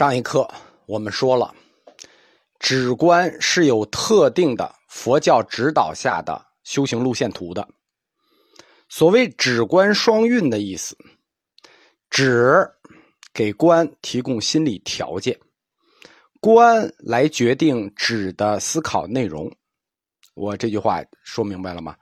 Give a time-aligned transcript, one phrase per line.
[0.00, 0.48] 上一课
[0.86, 1.54] 我们说了，
[2.58, 7.68] 止观是有特定的佛教指导下的修行路线图的。
[8.88, 10.96] 所谓止观双运的意思，
[12.08, 12.66] 止
[13.34, 15.38] 给观提供心理条件，
[16.40, 19.54] 观来决定止的思考内容。
[20.32, 21.94] 我这句话说明白了吗？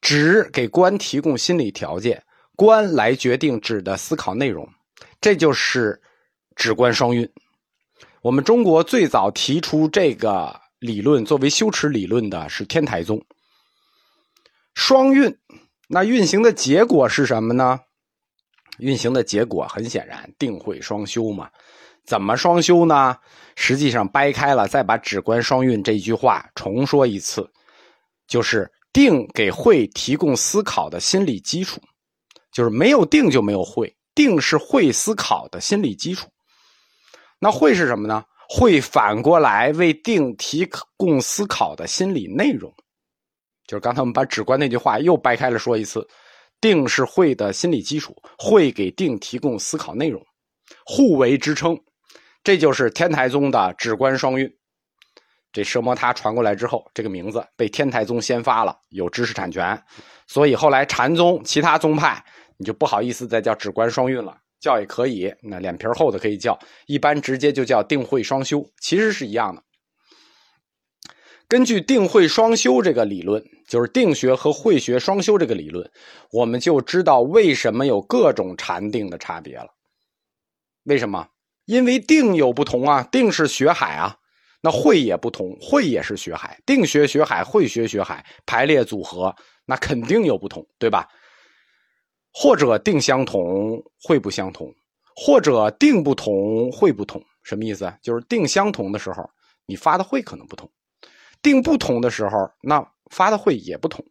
[0.00, 2.22] 止给观提供心理条件，
[2.54, 4.72] 观来决定止的思考内容，
[5.20, 6.00] 这就是
[6.54, 7.28] 止观双运。
[8.22, 13.22] 我们中国最早提出这个理论作为修持理论的是天台宗。
[14.74, 15.34] 双运，
[15.88, 17.80] 那运行的结果是什么呢？
[18.78, 21.50] 运行的结果很显然，定慧双修嘛。
[22.04, 23.16] 怎么双修呢？
[23.56, 27.50] 实际上掰开了，再把止观双运这句话重说一次，
[28.26, 31.80] 就是定给慧提供思考的心理基础，
[32.52, 36.28] 就是没有定就没有慧，定是慧思考的心理基础。
[37.40, 38.22] 那会是什么呢？
[38.48, 42.72] 会反过来为定提供思考的心理内容，
[43.66, 46.06] 就是刚才我们把止观那句话又掰开了说一次。
[46.60, 50.22] 定是会的心理基础，会给定提供思考内容，
[50.84, 51.74] 互为支撑，
[52.44, 54.46] 这就是天台宗的止观双运。
[55.52, 59.82] 这奢摩他传过来之后，这个名字被天台宗先发了，有知识产权，
[60.26, 62.22] 所以后来禅宗其他宗派
[62.58, 69.62] 你就不好意思再叫止观双运了，叫也可以，那脸皮厚的可以叫，一般直接就叫定慧双修，其实是一样的。
[71.48, 75.90] 根据定慧双修这个理论，就是定学和慧学双修这个理论，
[76.30, 79.66] 我们就知道为什么有各种禅定的差别了。
[80.84, 81.26] 为什么？
[81.64, 84.16] 因为定有不同啊，定是学海啊，
[84.60, 86.60] 那慧也不同，慧也是学海。
[86.66, 91.08] 定学学海，慧学学海，排列组合，那肯定有不同，对吧？
[92.32, 94.68] 或者定相同，会不相同；
[95.16, 97.22] 或者定不同，会不同。
[97.42, 97.92] 什么意思？
[98.02, 99.28] 就是定相同的时候，
[99.66, 100.70] 你发的会可能不同。
[101.42, 104.04] 定不同的时候，那发的会也不同。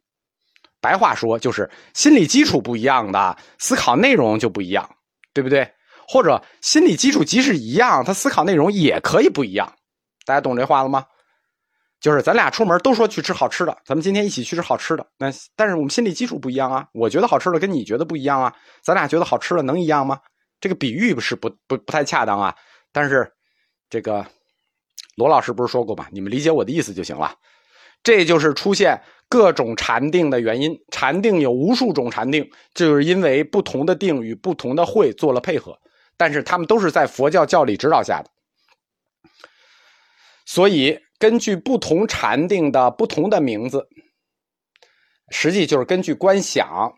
[0.82, 4.90] 白话说就是心理基础不一样的，思考内容就不一样，
[5.34, 5.70] 对不对？
[6.08, 9.72] 或者心理基础即使一样，他思考内容也可以不一样。
[10.26, 11.06] 大家懂这话了吗？
[12.00, 15.06] 就是咱俩出门都说去吃好吃的，咱们今天一起去吃好吃的。
[15.18, 20.20] 那但是我们心理基础不一样啊，我觉得好吃的跟你觉得不一样啊，咱俩觉得好吃的能一样吗？
[20.60, 22.56] 这个比喻不是不不不太恰当啊。
[22.92, 23.32] 但是
[23.90, 24.26] 这个。
[25.16, 26.08] 罗老师不是说过吗？
[26.12, 27.36] 你们理解我的意思就行了。
[28.02, 30.74] 这就是出现各种禅定的原因。
[30.94, 35.78] 禅定有无数种禅定，就是因为不同的定与不同的会做了配合，
[36.16, 38.32] 但是他们都是在佛教教理指导下的。
[40.46, 43.88] 所以，根据不同禅定的不同的名字，
[45.30, 46.94] 实际就是根据观想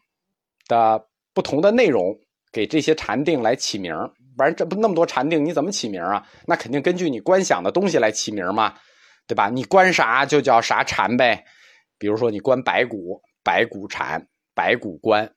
[0.67, 2.15] 的不同的内容，
[2.51, 3.93] 给这些禅定来起名
[4.37, 6.25] 不然这不那么多禅定，你怎么起名啊？
[6.45, 8.75] 那肯定根据你观想的东西来起名嘛，
[9.27, 9.49] 对吧？
[9.49, 11.43] 你观啥就叫啥禅呗。
[11.97, 15.27] 比如说你观白骨，白骨禅，白骨观；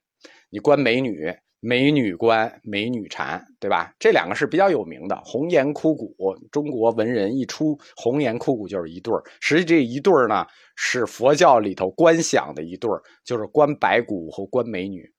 [0.50, 1.34] 你观美女，
[1.66, 3.94] 美女观，美女禅，对吧？
[3.98, 5.18] 这两个是比较有名的。
[5.24, 6.14] 红颜枯骨，
[6.52, 9.22] 中国文人一出红颜枯骨就是一对儿。
[9.40, 15.10] 实际这一对儿呢，是佛教里头观想的一对儿，就是观白骨和观美女。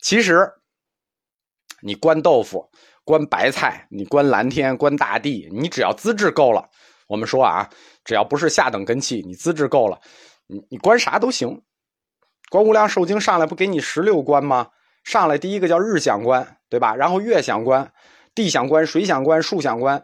[0.00, 0.50] 其实
[1.80, 2.68] 你观豆腐。
[3.04, 6.68] 观白菜，你观蓝天，观大地，你只要资质够了，
[7.06, 7.70] 我们说啊，
[8.04, 9.96] 只要不是下等根器，你资质够了，
[10.48, 11.62] 你你观啥都行。
[12.50, 14.66] 观无量寿经上来不给你十六观吗？
[15.06, 16.96] 上来第一个叫日想观，对吧？
[16.96, 17.92] 然后月想观、
[18.34, 20.02] 地想观、水想观、树想观，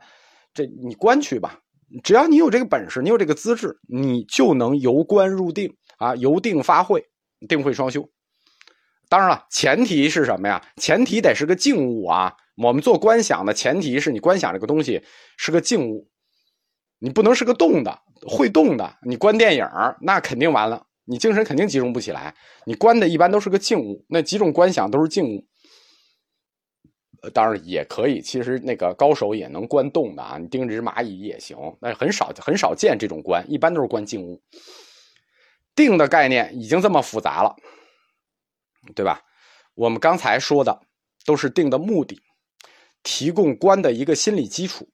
[0.55, 1.59] 这你观去吧。
[2.05, 7.05] 只要你有这个本事，你有这个资质，你就能由观入定啊，由定发慧，
[7.49, 8.09] 定慧双修。
[9.09, 10.65] 当然了，前提是什么呀？
[10.77, 12.33] 前提得是个静物啊。
[12.57, 15.03] 我们做观想的前提是你观想这个东西
[15.37, 16.09] 是个静物，
[17.01, 18.99] 你不能是个动的、会动的。
[19.05, 19.67] 你观电影
[20.01, 22.35] 那肯定完了，你精神肯定集中不起来。
[22.65, 25.47] 你观的一般都是个静物，那几种观想都是静物。
[27.35, 31.55] 当然也可以，其实那个高手也能观动的啊，你盯着只蚂蚁也行。
[31.83, 34.43] 那很少很少见这种观，一般都是观静物。
[35.75, 37.55] 定的概念已经这么复杂了，
[38.95, 39.21] 对吧？
[39.75, 40.81] 我们刚才说的
[41.27, 42.19] 都是定的目的。
[43.03, 44.89] 提供观的一个心理基础，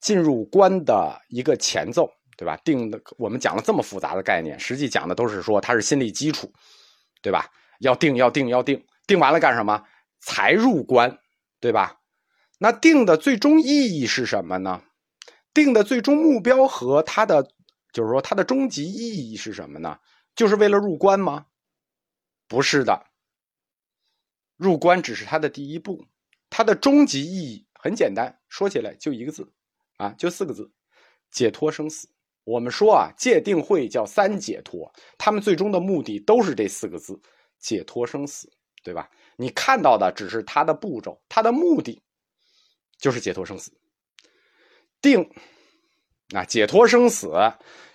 [0.00, 2.56] 进入观的一个前奏，对吧？
[2.64, 6.52] 定的，我们讲了这么复杂的概念，实际讲的都是说它是心理基础，
[7.22, 7.50] 对吧？
[7.80, 9.84] 要定，要定，要定，定完了干什么？
[10.20, 11.18] 才入关，
[11.60, 12.00] 对吧？
[12.58, 14.82] 那定的最终意义是什么呢？
[15.52, 17.50] 定的最终目标和它的，
[17.92, 19.98] 就是说它的终极意义是什么呢？
[20.34, 21.46] 就是为了入关吗？
[22.48, 23.06] 不是的，
[24.56, 26.06] 入关只是它的第一步。
[26.48, 29.52] 它的终极意义很简单，说起来就一个字，
[29.96, 30.72] 啊，就四个字：
[31.30, 32.08] 解脱生死。
[32.44, 37.18] 我们说啊，戒定慧叫三解脱，他们最终的目的都是这四个字：
[37.58, 38.46] 解脱生死，
[38.82, 39.08] 对吧？
[39.36, 42.02] 你看到的只是它的步骤，它的目的
[42.98, 43.72] 就是解脱生死。
[45.00, 45.26] 定，
[46.34, 47.32] 啊，解脱生死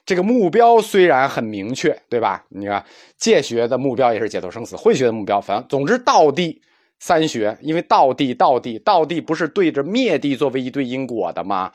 [0.03, 2.43] 这个目标虽然很明确，对吧？
[2.49, 2.83] 你看
[3.17, 6.59] 戒学的目标也是解脱生死，慧学的目标，反正总之道地
[6.99, 11.71] 三学，因为道地道地道地不是对着灭地作为一对因果的吗？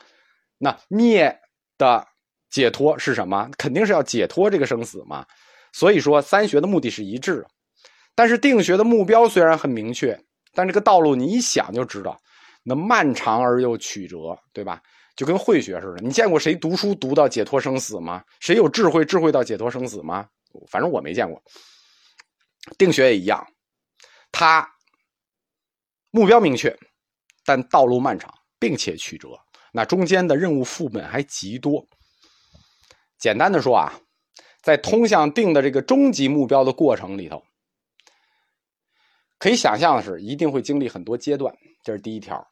[0.57, 1.39] 那灭
[1.77, 2.05] 的。
[2.49, 3.49] 解脱是什么？
[3.57, 5.25] 肯定是要解脱这个生死嘛。
[5.73, 7.47] 所以说，三学的目的是一致的。
[8.15, 10.17] 但是定学的目标虽然很明确，
[10.53, 12.17] 但这个道路你一想就知道，
[12.63, 14.81] 那漫长而又曲折，对吧？
[15.17, 16.01] 就跟慧学似的。
[16.01, 18.23] 你见过谁读书读到解脱生死吗？
[18.39, 20.25] 谁有智慧智慧到解脱生死吗？
[20.69, 21.41] 反正我没见过。
[22.77, 23.45] 定学也一样，
[24.31, 24.65] 它
[26.11, 26.73] 目标明确，
[27.45, 29.29] 但道路漫长，并且曲折。
[29.73, 31.85] 那中间的任务副本还极多。
[33.17, 33.93] 简单的说啊，
[34.61, 37.43] 在通向定的这个终极目标的过程里头，
[39.39, 41.55] 可以想象的是，一定会经历很多阶段。
[41.83, 42.45] 这是第一条，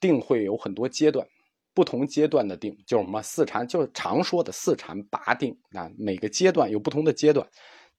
[0.00, 1.26] 定会有很多阶段，
[1.72, 5.58] 不同阶段的定就是什么四禅，就是常说的四禅八定。
[5.70, 7.46] 那每个阶段有不同的阶段。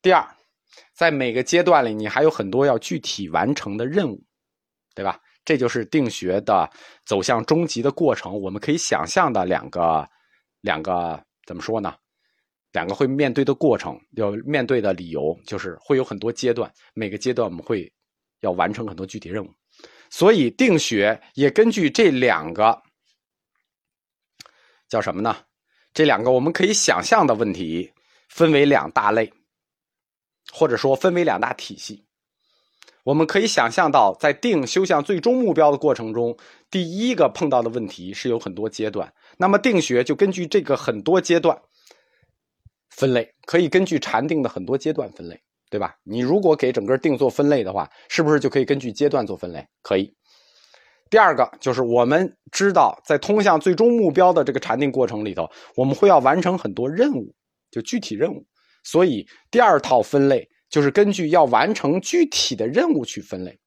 [0.01, 0.27] 第二，
[0.93, 4.23] 在每个阶段里，你还有很多要具体完成的任务，
[4.93, 5.19] 对吧？
[5.43, 6.69] 这就是定学的
[7.05, 8.41] 走向终极的过程。
[8.41, 10.07] 我们可以想象的两个
[10.61, 11.93] 两个怎么说呢？
[12.75, 17.89] 两个会面对的过程，要面对的理由，就是会有很多阶段，每个阶段我们会
[18.41, 19.49] 要完成很多具体任务，
[20.09, 22.77] 所以定学也根据这两个
[24.89, 25.37] 叫什么呢？
[25.93, 27.89] 这两个我们可以想象的问题，
[28.27, 29.31] 分为两大类，
[30.51, 32.03] 或者说分为两大体系。
[33.05, 36.37] 我们可以想象到，在定修向最终目标的过程中，
[36.69, 41.57] 第一个碰到的问题是有很多阶段，那么定学就根据这个很多阶段。
[42.97, 45.39] 分类可以根据禅定的很多阶段分类，
[45.69, 45.95] 对吧？
[46.03, 49.65] 你如果给整个定做分类的话，是不是就可以根据阶段做分类？
[49.81, 50.13] 可以。
[51.09, 57.33] 第二个就是我们知道，在通向最终目标的这个禅定过程里头，我们会要完成很多任务，
[57.69, 58.45] 就具体任务。
[58.83, 63.59] 所以第二套分类就是根据要完成具体的任务去分类。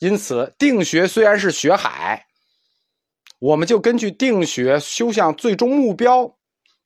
[0.00, 2.24] 因此，定学虽然是学海，
[3.38, 6.36] 我们就根据定学修向最终目标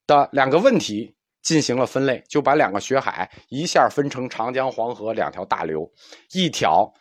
[0.07, 1.15] 的两个问题。
[1.45, 5.89] 进行了分类，就把两个学海一下分成长江、黄河两条大流，
[6.33, 6.93] 一条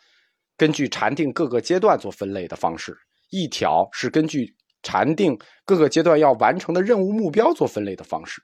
[0.56, 2.94] 根据禅定各个阶段做分类的方式，
[3.30, 8.42] 一条是根据禅定各个阶段要完成的任务目标做分类的方式。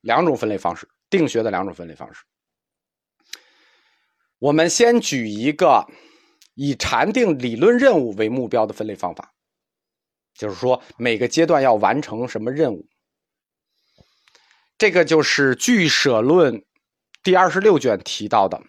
[0.00, 2.24] 两种分类方式，定学的两种分类方式。
[4.38, 5.86] 我们先举一个
[6.54, 9.32] 以禅定理论任务为目标的分类方法，
[10.34, 12.84] 就是说每个阶段要完成什么任务。
[14.82, 16.58] 这个就是《俱舍论》
[17.22, 18.60] 第二十六卷提到的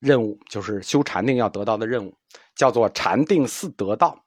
[0.00, 2.12] 任务，就是修禅定要得到的任务，
[2.56, 4.24] 叫做禅定四得道。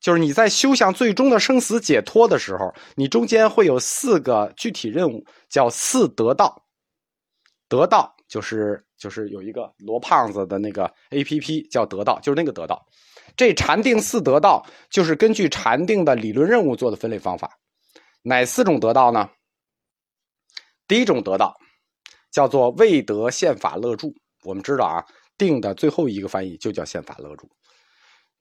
[0.00, 6.66] 就是你在修向最终的生死解脱的时候，你中间会有四个具体任务，叫四得道。
[7.68, 12.86] 得道就是就是有一个罗胖子的那个 A P P 叫得道，就是那个得道。
[13.36, 17.58] 这禅定四得道就是根据禅定的理论任务做的分类方法。
[18.22, 19.28] 哪四种得道呢？
[20.92, 21.58] 第一种得道
[22.30, 24.14] 叫做未得宪法乐住。
[24.42, 25.06] 我们知道啊，
[25.38, 27.48] 定的最后一个翻译就叫宪法乐住。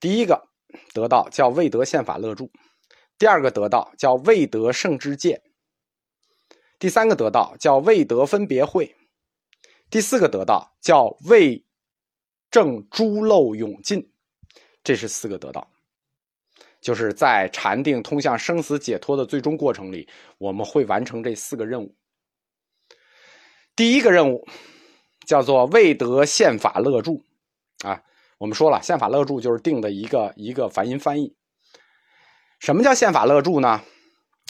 [0.02, 0.50] 第一个
[0.94, 2.52] 得道叫未得宪法乐住，
[3.18, 5.42] 第二个得道叫未得圣之戒，
[6.78, 8.94] 第三个得道叫未得分别会，
[9.90, 11.66] 第四个得道叫未
[12.50, 14.12] 正诸漏永尽。
[14.84, 15.72] 这是四个得道，
[16.82, 21.96] 就是在禅定通向生死解脱的最终过程里，我们会完成这四个任务。
[23.76, 24.48] 第一个任务
[25.26, 27.24] 叫做未得宪法乐住，
[27.84, 28.02] 啊，
[28.38, 31.36] 我们说了，宪法乐住就是定的一个一个梵音翻译。
[32.60, 33.82] 什么叫宪法乐住呢？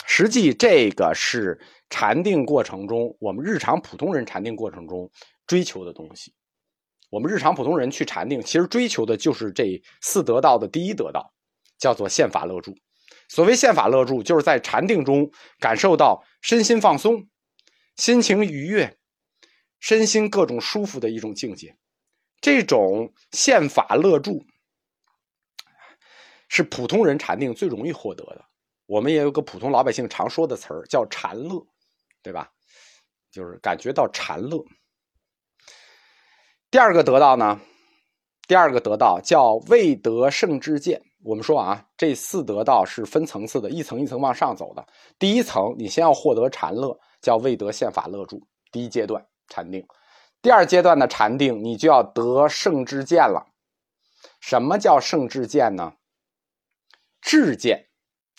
[0.04, 5.10] 实际这个是禅定过程中，我们日常普通人禅定过程中
[5.46, 6.34] 追求的东西。
[7.08, 11.32] 我们日常普通人去禅定，其实追求的就是这四得道的第一得道，
[11.78, 12.74] 叫做宪法乐住。
[13.28, 17.28] 所谓宪法乐住，就是在禅定中感受到身心放松，
[17.96, 18.98] 心情愉悦。
[19.82, 21.76] 身心各种舒服的一种境界，
[22.40, 24.40] 这种宪法乐住
[26.48, 28.44] 是普通人禅定最容易获得的。
[28.86, 31.66] 我们也有个普通老百姓常说的词儿叫禅乐，
[32.22, 32.48] 对吧？
[33.32, 34.64] 就是感觉到禅乐。
[36.70, 37.60] 第二个得到呢，
[38.46, 41.02] 第二个得到叫未得圣之见。
[41.24, 44.86] 我们说啊，这四得到是分层次的，一层一层往上走的。
[45.18, 49.86] 第一层，你先要获得禅乐，叫未得宪法乐住，第一阶段禅定。
[50.40, 53.46] 第二阶段的禅定，你就要得圣智见了。
[54.40, 55.94] 什么叫圣智见呢？
[57.20, 57.88] 智见，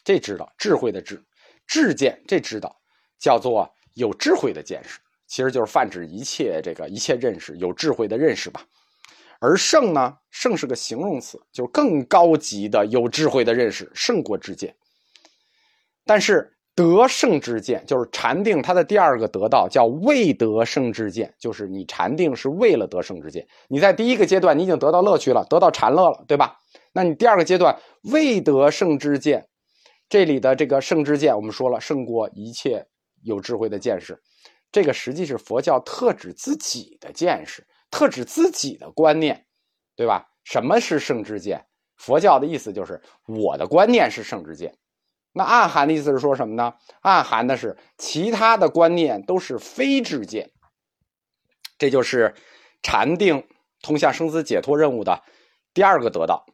[0.04, 1.24] 这知道智慧的智，
[1.66, 2.82] 智见这知道
[3.18, 8.66] 叫做有智慧的见识，其实就是泛指一切这个一切认识，有智慧的认识吧。
[9.40, 14.76] 而圣呢，圣是个形容词，就是更高级的有智慧的认识，胜过智见。
[16.06, 16.53] 但是。
[16.76, 23.48] 得胜之见就是禅定，它的第二个得道叫未得胜之见，就是你禅定是为了得胜之见。
[23.68, 26.58] 你在第一个阶段你已经得到乐趣了，得到禅乐了，对吧？
[26.92, 27.80] 那你第二个阶段
[28.12, 29.48] 未得胜之见，
[30.10, 32.86] 这里的这个胜之见，我们说了胜过一切
[33.24, 34.20] 有智慧的见识，
[34.72, 39.46] 这个实际是佛教特指自己的见识，特指自己的观念，
[39.96, 40.26] 对吧？
[40.44, 41.64] 什么是胜之见？
[41.98, 44.76] 佛教的意思就是我的观念是胜之见。
[45.34, 46.76] 那暗含的意思是说什么呢？
[47.02, 50.52] 暗含的是其他的观念都是非智见，
[51.78, 52.36] 这就是
[52.82, 53.48] 禅定
[53.82, 55.24] 通向生死解脱任务的
[55.74, 56.46] 第二个得到。